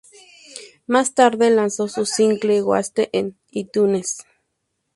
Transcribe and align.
Más 0.87 1.13
tarde 1.13 1.51
lanzó 1.51 1.87
su 1.87 2.07
single 2.07 2.63
"Wasted" 2.63 3.09
en 3.13 3.37
iTunes. 3.51 4.23